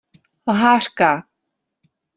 Lhářka! 0.53 1.11